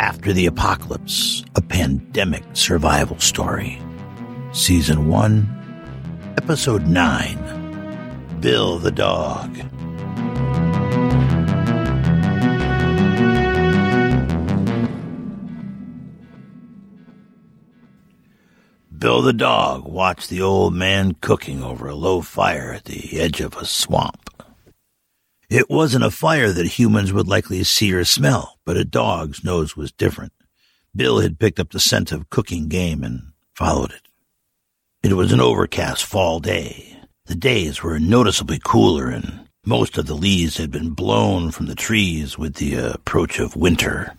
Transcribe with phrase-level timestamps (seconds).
[0.00, 3.80] After the Apocalypse, a pandemic survival story.
[4.50, 9.54] Season 1, Episode 9, Bill the Dog.
[18.98, 23.40] Bill the dog watched the old man cooking over a low fire at the edge
[23.40, 24.31] of a swamp.
[25.52, 29.76] It wasn't a fire that humans would likely see or smell, but a dog's nose
[29.76, 30.32] was different.
[30.96, 34.00] Bill had picked up the scent of cooking game and followed it.
[35.02, 36.96] It was an overcast fall day.
[37.26, 41.74] The days were noticeably cooler and most of the leaves had been blown from the
[41.74, 44.16] trees with the approach of winter.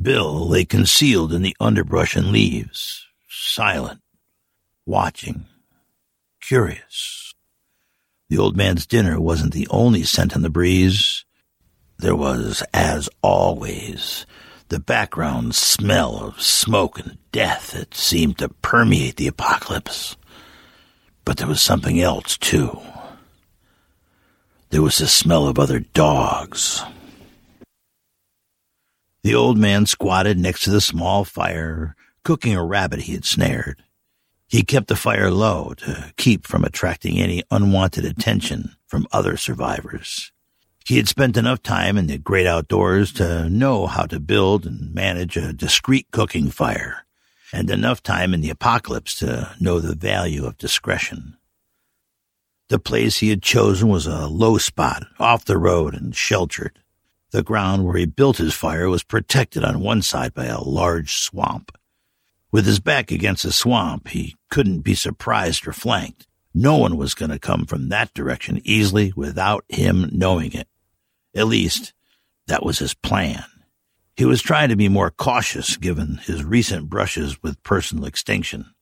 [0.00, 4.00] Bill lay concealed in the underbrush and leaves, silent,
[4.86, 5.46] watching,
[6.40, 7.34] curious.
[8.28, 11.24] The old man's dinner wasn't the only scent in the breeze.
[11.98, 14.26] There was, as always,
[14.68, 20.16] the background smell of smoke and death that seemed to permeate the apocalypse.
[21.24, 22.80] But there was something else, too.
[24.70, 26.82] There was the smell of other dogs.
[29.22, 33.82] The old man squatted next to the small fire, cooking a rabbit he had snared.
[34.48, 40.30] He kept the fire low to keep from attracting any unwanted attention from other survivors.
[40.84, 44.94] He had spent enough time in the great outdoors to know how to build and
[44.94, 47.06] manage a discreet cooking fire,
[47.52, 51.36] and enough time in the apocalypse to know the value of discretion.
[52.68, 56.78] The place he had chosen was a low spot, off the road and sheltered.
[57.32, 61.16] The ground where he built his fire was protected on one side by a large
[61.16, 61.76] swamp.
[62.52, 66.26] With his back against the swamp, he couldn't be surprised or flanked.
[66.54, 70.68] No one was going to come from that direction easily without him knowing it.
[71.34, 71.92] At least,
[72.46, 73.44] that was his plan.
[74.16, 78.72] He was trying to be more cautious given his recent brushes with personal extinction,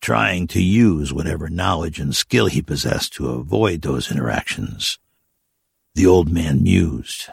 [0.00, 4.98] trying to use whatever knowledge and skill he possessed to avoid those interactions.
[5.94, 7.28] The old man mused.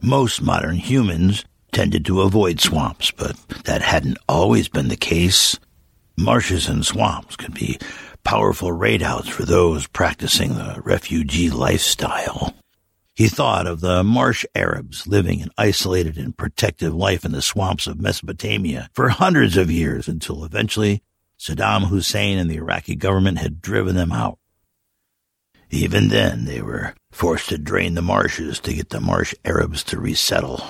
[0.00, 5.58] Most modern humans tended to avoid swamps, but that hadn't always been the case.
[6.16, 7.78] Marshes and swamps could be
[8.24, 12.54] powerful redoubts for those practicing the refugee lifestyle.
[13.14, 17.86] He thought of the marsh Arabs living an isolated and protective life in the swamps
[17.86, 21.02] of Mesopotamia for hundreds of years until eventually
[21.38, 24.38] Saddam Hussein and the Iraqi government had driven them out.
[25.70, 29.98] Even then, they were forced to drain the marshes to get the marsh Arabs to
[29.98, 30.62] resettle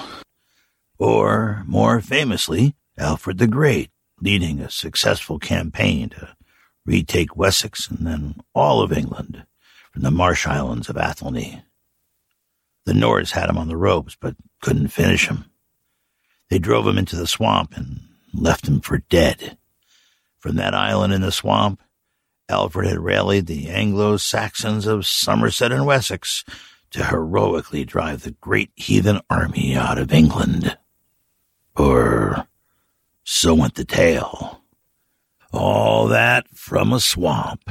[0.99, 3.91] or, more famously, Alfred the Great,
[4.21, 6.37] leading a successful campaign to
[6.85, 9.45] retake Wessex and then all of England
[9.93, 11.63] from the marsh islands of Athelney.
[12.85, 15.47] The Nords had him on the ropes, but couldn't finish him.
[16.49, 18.01] They drove him into the swamp and
[18.33, 19.59] left him for dead.
[20.39, 21.83] From that island in the swamp,
[22.49, 26.45] Alfred had rallied the Anglo-Saxons of Somerset and Wessex
[26.93, 30.79] to heroically drive the great heathen army out of England.
[31.75, 32.47] Or
[33.27, 34.63] so went the tale.
[35.53, 37.69] All that from a swamp.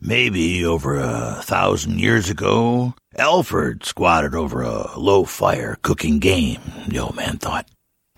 [0.00, 6.98] Maybe over a thousand years ago, Alfred squatted over a low fire cooking game, the
[6.98, 7.68] old man thought.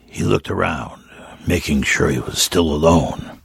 [0.07, 1.05] He looked around,
[1.47, 3.43] making sure he was still alone.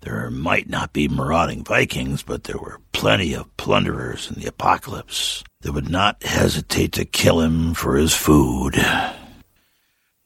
[0.00, 5.44] There might not be marauding Vikings, but there were plenty of plunderers in the apocalypse
[5.60, 8.76] that would not hesitate to kill him for his food.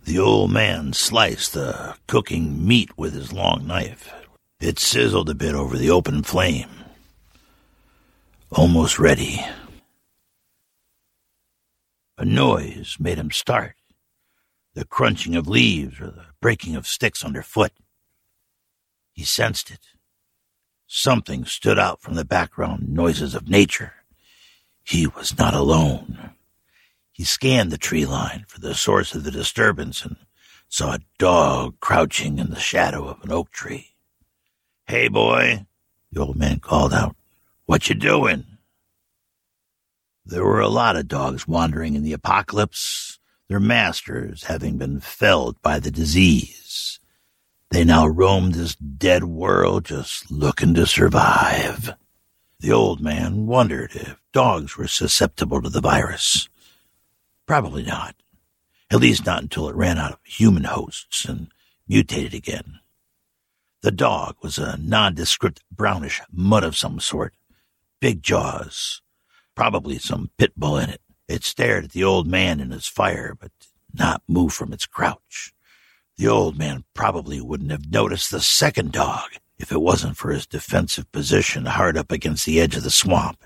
[0.04, 4.12] The old man sliced the cooking meat with his long knife.
[4.60, 6.68] It sizzled a bit over the open flame.
[8.50, 9.40] Almost ready.
[12.18, 13.76] A noise made him start.
[14.74, 17.72] The crunching of leaves or the breaking of sticks underfoot.
[19.12, 19.86] He sensed it.
[20.88, 23.94] Something stood out from the background noises of nature.
[24.82, 26.32] He was not alone.
[27.12, 30.16] He scanned the tree line for the source of the disturbance and
[30.68, 33.94] saw a dog crouching in the shadow of an oak tree.
[34.86, 35.66] Hey, boy,
[36.10, 37.14] the old man called out.
[37.66, 38.44] What you doing?
[40.24, 43.18] There were a lot of dogs wandering in the apocalypse,
[43.48, 46.98] their masters having been felled by the disease.
[47.70, 51.94] They now roamed this dead world just looking to survive.
[52.60, 56.48] The old man wondered if dogs were susceptible to the virus.
[57.46, 58.14] Probably not.
[58.90, 61.48] At least not until it ran out of human hosts and
[61.88, 62.80] mutated again.
[63.82, 67.34] The dog was a nondescript brownish mud of some sort,
[68.00, 69.02] big jaws,
[69.54, 71.00] probably some pit bull in it.
[71.26, 74.86] It stared at the old man in his fire, but did not move from its
[74.86, 75.52] crouch.
[76.16, 80.46] The old man probably wouldn't have noticed the second dog if it wasn't for his
[80.46, 83.44] defensive position hard up against the edge of the swamp.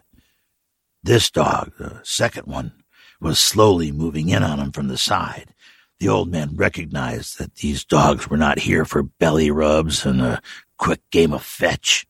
[1.02, 2.72] This dog, the second one,
[3.20, 5.54] was slowly moving in on him from the side.
[5.98, 10.42] The old man recognized that these dogs were not here for belly rubs and a
[10.76, 12.06] quick game of fetch.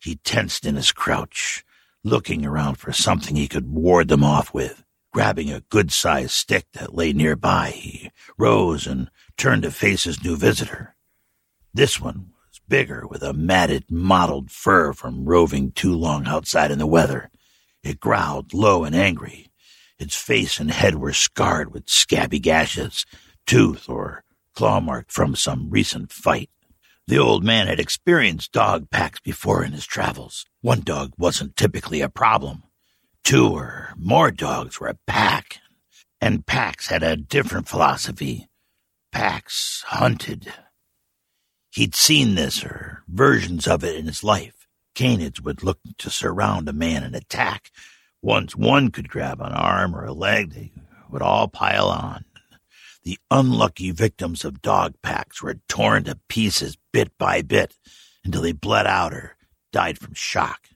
[0.00, 1.64] He tensed in his crouch,
[2.02, 4.82] looking around for something he could ward them off with.
[5.12, 10.36] Grabbing a good-sized stick that lay nearby, he rose and turned to face his new
[10.36, 10.96] visitor.
[11.72, 16.80] This one was bigger, with a matted, mottled fur from roving too long outside in
[16.80, 17.30] the weather.
[17.84, 19.46] It growled low and angry.
[19.98, 23.06] Its face and head were scarred with scabby gashes,
[23.46, 24.24] tooth or
[24.54, 26.50] claw marked from some recent fight.
[27.06, 30.46] The old man had experienced dog packs before in his travels.
[30.62, 32.62] One dog wasn't typically a problem.
[33.22, 35.58] Two or more dogs were a pack,
[36.20, 38.48] and packs had a different philosophy.
[39.12, 40.52] Packs hunted.
[41.70, 44.66] He'd seen this or versions of it in his life.
[44.94, 47.70] Canids would look to surround a man and attack.
[48.24, 50.72] Once one could grab an arm or a leg, they
[51.10, 52.24] would all pile on.
[53.02, 57.76] The unlucky victims of dog packs were torn to pieces bit by bit
[58.24, 59.36] until they bled out or
[59.72, 60.70] died from shock.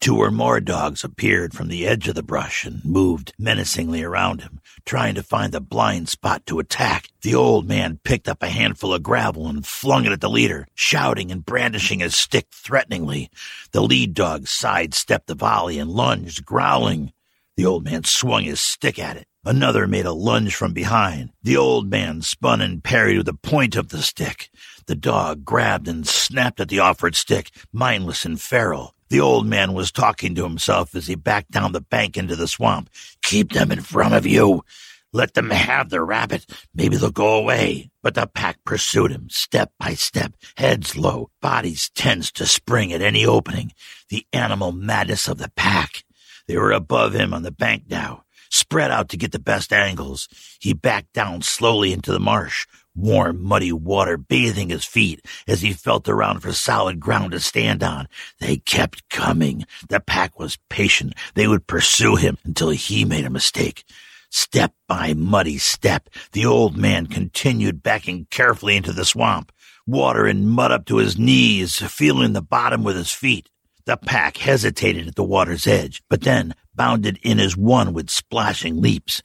[0.00, 4.40] Two or more dogs appeared from the edge of the brush and moved menacingly around
[4.40, 7.08] him, trying to find the blind spot to attack.
[7.22, 10.66] The old man picked up a handful of gravel and flung it at the leader,
[10.74, 13.30] shouting and brandishing his stick threateningly.
[13.72, 17.12] The lead dog sidestepped the volley and lunged, growling.
[17.56, 19.26] The old man swung his stick at it.
[19.44, 21.30] Another made a lunge from behind.
[21.42, 24.50] The old man spun and parried with the point of the stick.
[24.86, 28.94] The dog grabbed and snapped at the offered stick, mindless and feral.
[29.10, 32.46] The old man was talking to himself as he backed down the bank into the
[32.46, 32.88] swamp.
[33.22, 34.64] Keep them in front of you.
[35.12, 36.46] Let them have the rabbit.
[36.72, 37.90] Maybe they'll go away.
[38.02, 43.02] But the pack pursued him, step by step, heads low, bodies tense to spring at
[43.02, 43.72] any opening.
[44.08, 46.04] The animal madness of the pack.
[46.46, 50.28] They were above him on the bank now, spread out to get the best angles.
[50.60, 52.66] He backed down slowly into the marsh,
[53.00, 57.82] warm, muddy water bathing his feet as he felt around for solid ground to stand
[57.82, 58.08] on.
[58.38, 59.64] They kept coming.
[59.88, 61.14] The pack was patient.
[61.34, 63.84] They would pursue him until he made a mistake.
[64.30, 69.50] Step by muddy step, the old man continued backing carefully into the swamp,
[69.86, 73.48] water and mud up to his knees, feeling the bottom with his feet.
[73.86, 78.80] The pack hesitated at the water's edge, but then bounded in as one with splashing
[78.80, 79.20] leaps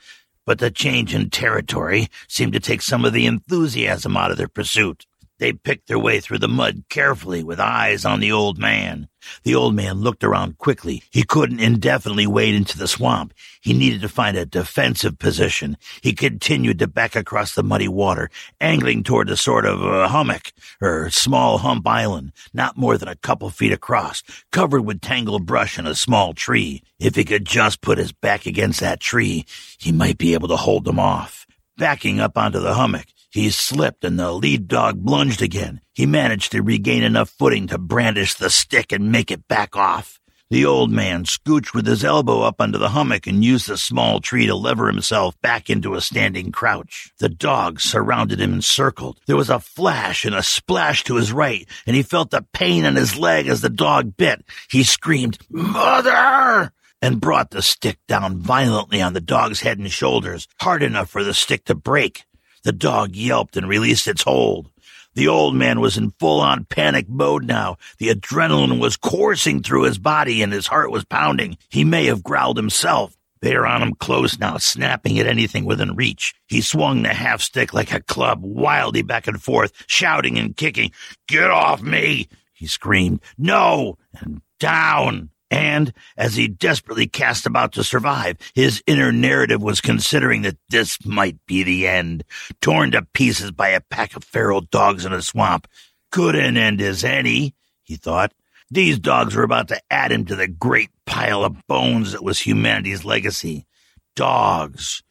[0.45, 4.47] but the change in territory seemed to take some of the enthusiasm out of their
[4.47, 5.06] pursuit.
[5.38, 9.10] They picked their way through the mud carefully with eyes on the old man.
[9.44, 11.04] The old man looked around quickly.
[11.10, 13.34] He couldn't indefinitely wade into the swamp.
[13.62, 15.77] He needed to find a defensive position.
[16.01, 18.30] He continued to back across the muddy water,
[18.62, 23.15] angling toward a sort of uh, hummock or small hump island, not more than a
[23.15, 26.82] couple feet across, covered with tangled brush and a small tree.
[27.00, 29.46] If he could just put his back against that tree,
[29.77, 31.46] he might be able to hold them off.
[31.77, 35.82] Backing up onto the hummock, he slipped and the lead dog lunged again.
[35.94, 40.22] He managed to regain enough footing to brandish the stick and make it back off.
[40.50, 44.22] The old man scooched with his elbow up under the hummock and used the small
[44.22, 47.12] tree to lever himself back into a standing crouch.
[47.18, 49.20] The dogs surrounded him and circled.
[49.27, 52.86] There was a flash and a splash to his right, and he felt the pain
[52.86, 54.46] in his leg as the dog bit.
[54.70, 56.72] He screamed, Mother!
[57.01, 61.25] and brought the stick down violently on the dog's head and shoulders, hard enough for
[61.25, 62.24] the stick to break.
[62.65, 64.72] The dog yelped and released its hold.
[65.13, 67.77] The old man was in full on panic mode now.
[68.00, 71.60] The adrenaline was coursing through his body and his heart was pounding.
[71.69, 73.15] He may have growled himself.
[73.39, 76.34] They are on him close now, snapping at anything within reach.
[76.48, 80.89] He swung the half stick like a club, wildly back and forth, shouting and kicking.
[81.27, 82.27] Get off me!
[82.51, 83.22] He screamed.
[83.38, 84.00] No!
[84.15, 85.29] And down!
[85.52, 91.04] And as he desperately cast about to survive, his inner narrative was considering that this
[91.06, 92.24] might be the end.
[92.62, 95.68] Torn to pieces by a pack of feral dogs in a swamp.
[96.12, 98.34] Could an end as any, he thought.
[98.72, 102.40] These dogs were about to add him to the great pile of bones that was
[102.40, 103.68] humanity's legacy.
[104.16, 105.04] Dogs.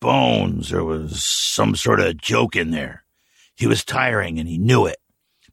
[0.00, 0.70] Bones.
[0.70, 3.04] There was some sort of joke in there.
[3.54, 4.99] He was tiring and he knew it.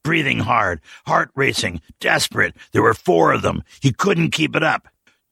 [0.07, 2.55] Breathing hard, heart racing, desperate.
[2.71, 3.61] There were four of them.
[3.81, 4.87] He couldn't keep it up.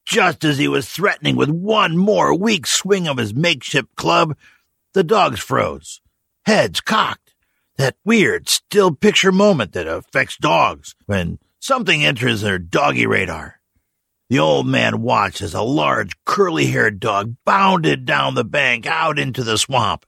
[0.05, 4.35] Just as he was threatening with one more weak swing of his makeshift club,
[4.93, 6.01] the dogs froze,
[6.45, 7.33] heads cocked.
[7.77, 13.61] That weird, still picture moment that affects dogs when something enters their doggy radar.
[14.29, 19.19] The old man watched as a large, curly haired dog bounded down the bank out
[19.19, 20.05] into the swamp.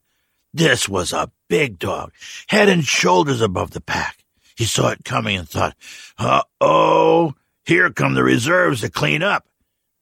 [0.54, 2.12] This was a big dog,
[2.50, 4.26] head and shoulders above the pack.
[4.58, 5.76] He saw it coming and thought,
[6.18, 7.36] uh oh,
[7.66, 9.48] here come the reserves to clean up.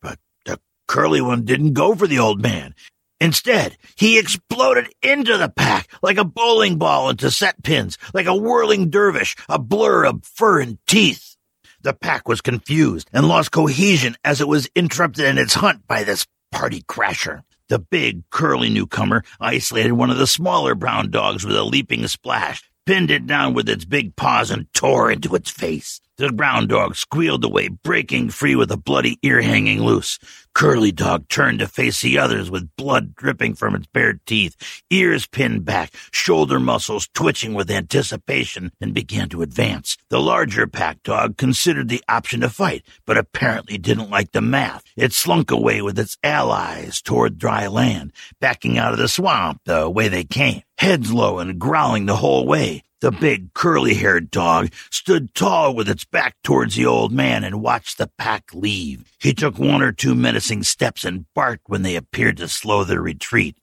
[0.01, 2.73] But the curly one didn't go for the old man.
[3.19, 8.35] Instead, he exploded into the pack like a bowling ball into set pins, like a
[8.35, 11.35] whirling dervish, a blur of fur and teeth.
[11.81, 16.03] The pack was confused and lost cohesion as it was interrupted in its hunt by
[16.03, 17.43] this party crasher.
[17.67, 22.63] The big, curly newcomer isolated one of the smaller brown dogs with a leaping splash,
[22.85, 26.01] pinned it down with its big paws, and tore into its face.
[26.17, 30.17] The brown dog squealed away, breaking free with a bloody ear hanging loose.
[30.53, 34.55] Curly Dog turned to face the others with blood dripping from its bared teeth,
[34.89, 39.97] ears pinned back, shoulder muscles twitching with anticipation, and began to advance.
[40.07, 44.85] The larger pack dog considered the option to fight, but apparently didn't like the math.
[44.95, 49.89] It slunk away with its allies toward dry land, backing out of the swamp the
[49.89, 52.83] way they came, heads low and growling the whole way.
[53.01, 57.61] The big curly haired dog stood tall with its back towards the old man and
[57.61, 59.11] watched the pack leave.
[59.19, 63.01] He took one or two menacing steps and barked when they appeared to slow their
[63.01, 63.57] retreat.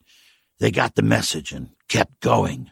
[0.60, 2.70] They got the message and kept going.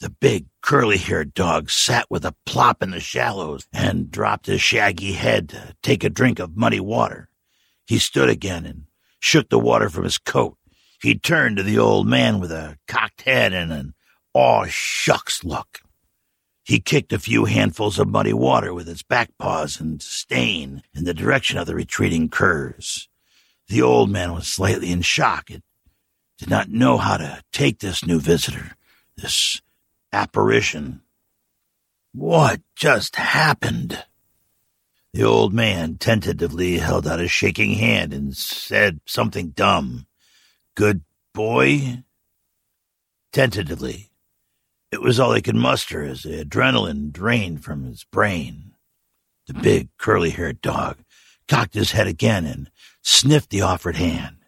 [0.00, 4.62] The big curly haired dog sat with a plop in the shallows and dropped his
[4.62, 7.28] shaggy head to take a drink of muddy water.
[7.86, 8.84] He stood again and
[9.18, 10.56] shook the water from his coat.
[11.00, 13.94] He turned to the old man with a cocked head and an
[14.34, 15.80] aw shucks look.
[16.62, 21.04] He kicked a few handfuls of muddy water with his back paws and stain in
[21.04, 23.08] the direction of the retreating curs.
[23.68, 25.50] The old man was slightly in shock.
[25.50, 25.62] It
[26.38, 28.76] did not know how to take this new visitor,
[29.16, 29.62] this
[30.12, 31.00] apparition.
[32.12, 34.04] What just happened?
[35.14, 40.06] The old man tentatively held out a shaking hand and said something dumb.
[40.80, 41.02] Good
[41.34, 42.04] boy?
[43.34, 44.08] Tentatively,
[44.90, 48.72] it was all he could muster as the adrenaline drained from his brain.
[49.46, 50.96] The big, curly haired dog
[51.46, 52.70] cocked his head again and
[53.02, 54.38] sniffed the offered hand.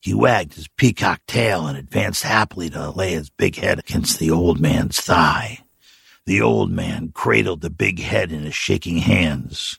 [0.00, 4.32] He wagged his peacock tail and advanced happily to lay his big head against the
[4.32, 5.60] old man's thigh.
[6.26, 9.78] The old man cradled the big head in his shaking hands.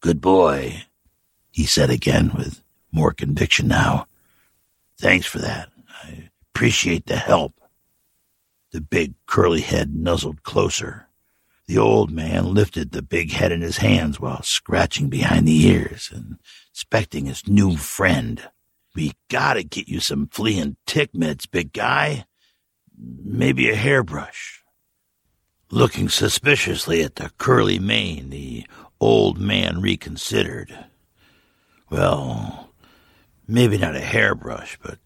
[0.00, 0.84] Good boy,
[1.50, 4.06] he said again with more conviction now.
[4.98, 5.68] Thanks for that.
[6.04, 7.60] I appreciate the help.
[8.72, 11.08] The big curly head nuzzled closer.
[11.66, 16.10] The old man lifted the big head in his hands while scratching behind the ears
[16.14, 16.38] and
[16.70, 18.48] inspecting his new friend.
[18.94, 22.24] We gotta get you some flea and tick meds, big guy.
[22.96, 24.62] Maybe a hairbrush.
[25.70, 28.66] Looking suspiciously at the curly mane, the
[29.00, 30.86] old man reconsidered.
[31.90, 32.70] Well,
[33.46, 34.98] maybe not a hairbrush, but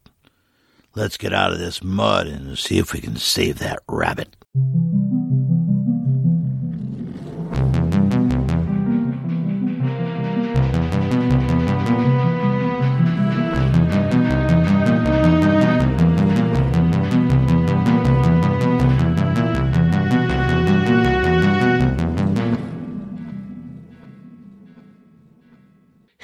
[0.96, 4.34] Let's get out of this mud and see if we can save that rabbit.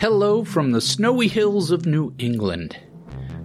[0.08, 2.78] Hello from the snowy hills of New England.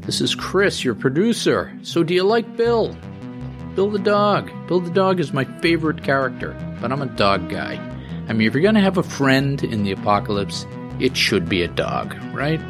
[0.01, 1.75] This is Chris, your producer.
[1.81, 2.95] So, do you like Bill?
[3.73, 4.51] Bill the dog.
[4.67, 7.79] Bill the dog is my favorite character, but I'm a dog guy.
[8.29, 10.67] I mean, if you're going to have a friend in the apocalypse,
[10.99, 12.61] it should be a dog, right?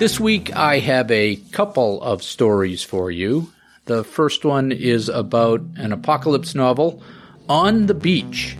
[0.00, 3.52] This week, I have a couple of stories for you.
[3.84, 7.00] The first one is about an apocalypse novel,
[7.48, 8.56] On the Beach,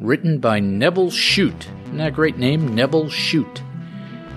[0.00, 1.66] written by Nevil Shute.
[1.88, 2.74] Isn't that a great name?
[2.74, 3.62] Nevil Shute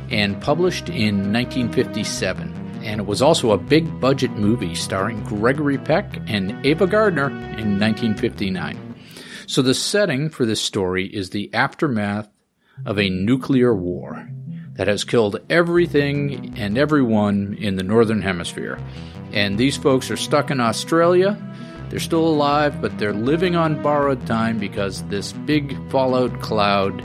[0.09, 2.79] and published in 1957.
[2.81, 7.77] And it was also a big budget movie starring Gregory Peck and Ava Gardner in
[7.77, 8.95] 1959.
[9.47, 12.29] So the setting for this story is the aftermath
[12.85, 14.25] of a nuclear war
[14.75, 18.79] that has killed everything and everyone in the Northern Hemisphere.
[19.33, 21.37] And these folks are stuck in Australia.
[21.89, 27.03] They're still alive, but they're living on borrowed time because this big fallout cloud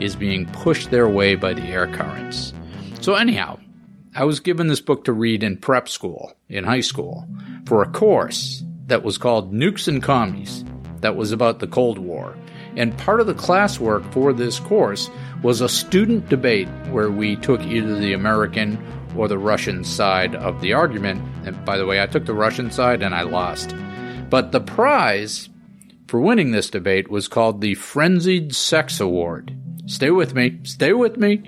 [0.00, 2.52] is being pushed their way by the air currents.
[3.00, 3.58] So, anyhow,
[4.14, 7.26] I was given this book to read in prep school, in high school,
[7.66, 10.64] for a course that was called Nukes and Commies,
[11.00, 12.36] that was about the Cold War.
[12.76, 15.10] And part of the classwork for this course
[15.42, 18.78] was a student debate where we took either the American
[19.16, 21.22] or the Russian side of the argument.
[21.44, 23.74] And by the way, I took the Russian side and I lost.
[24.30, 25.48] But the prize
[26.08, 29.56] for winning this debate was called the Frenzied Sex Award.
[29.86, 31.42] Stay with me, stay with me.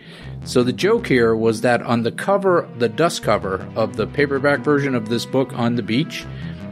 [0.45, 4.61] So the joke here was that on the cover, the dust cover of the paperback
[4.61, 6.27] version of this book on the beach,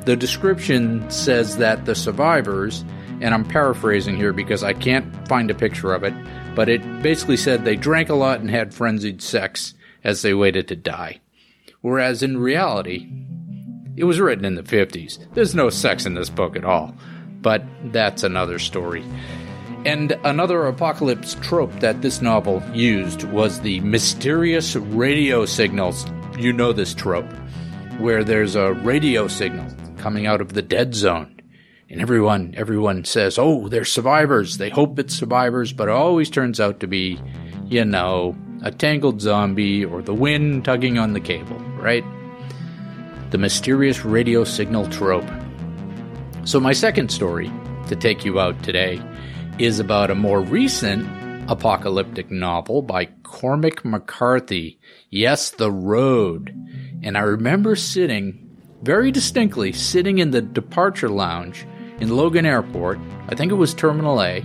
[0.05, 2.85] the description says that the survivors,
[3.23, 6.13] and I'm paraphrasing here because I can't find a picture of it,
[6.55, 10.69] but it basically said they drank a lot and had frenzied sex as they waited
[10.69, 11.21] to die.
[11.81, 13.09] Whereas in reality,
[13.97, 15.19] it was written in the 50s.
[15.33, 16.95] There's no sex in this book at all.
[17.41, 19.05] But that's another story.
[19.85, 26.07] And another apocalypse trope that this novel used was the mysterious radio signals.
[26.39, 27.31] You know this trope,
[27.99, 29.67] where there's a radio signal
[29.99, 31.39] coming out of the dead zone.
[31.91, 36.61] And everyone everyone says, "Oh, they're survivors." They hope it's survivors, but it always turns
[36.61, 37.21] out to be,
[37.69, 42.05] you know, a tangled zombie or the wind tugging on the cable, right?
[43.31, 45.31] The mysterious radio signal trope.
[46.45, 47.53] So my second story
[47.89, 49.01] to take you out today
[49.59, 51.07] is about a more recent
[51.49, 54.79] apocalyptic novel by Cormac McCarthy.
[55.11, 56.53] Yes, The Road.
[57.03, 61.67] And I remember sitting very distinctly, sitting in the departure lounge
[62.01, 62.99] in Logan Airport.
[63.29, 64.45] I think it was Terminal A.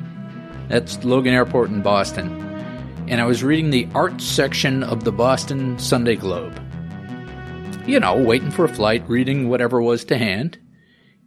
[0.67, 2.29] That's Logan Airport in Boston.
[3.07, 6.61] And I was reading the art section of the Boston Sunday Globe.
[7.87, 10.59] You know, waiting for a flight, reading whatever was to hand.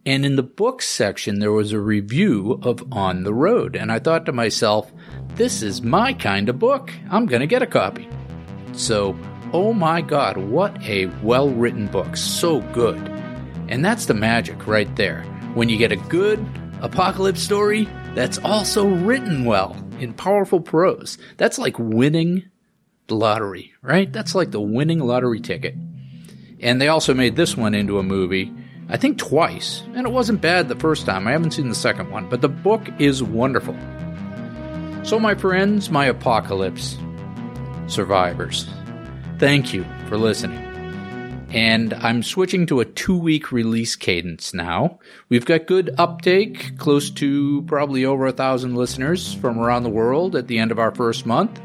[0.05, 3.77] And in the books section, there was a review of On the Road.
[3.77, 4.91] And I thought to myself,
[5.35, 6.91] this is my kind of book.
[7.09, 8.09] I'm going to get a copy.
[8.73, 9.17] So,
[9.53, 12.17] oh my God, what a well written book.
[12.17, 12.97] So good.
[13.69, 15.23] And that's the magic right there.
[15.53, 16.45] When you get a good
[16.81, 22.43] apocalypse story that's also written well in powerful prose, that's like winning
[23.07, 24.11] the lottery, right?
[24.11, 25.75] That's like the winning lottery ticket.
[26.59, 28.51] And they also made this one into a movie
[28.89, 31.27] I think twice, and it wasn't bad the first time.
[31.27, 33.75] I haven't seen the second one, but the book is wonderful.
[35.03, 36.97] So, my friends, my apocalypse
[37.87, 38.67] survivors,
[39.39, 40.59] thank you for listening.
[41.53, 44.99] And I'm switching to a two week release cadence now.
[45.29, 50.35] We've got good uptake, close to probably over a thousand listeners from around the world
[50.35, 51.61] at the end of our first month.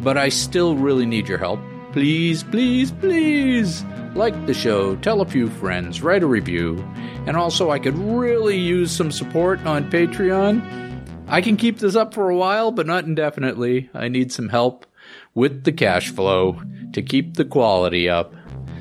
[0.00, 1.60] But I still really need your help.
[1.92, 6.84] Please, please, please like the show, tell a few friends, write a review,
[7.26, 10.88] and also I could really use some support on Patreon.
[11.28, 13.90] I can keep this up for a while, but not indefinitely.
[13.94, 14.86] I need some help
[15.34, 16.60] with the cash flow
[16.92, 18.34] to keep the quality up.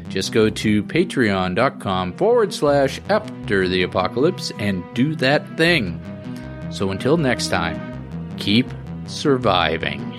[0.10, 6.02] Just go to patreon.com forward slash after the apocalypse and do that thing.
[6.72, 8.68] So until next time, keep
[9.06, 10.19] surviving.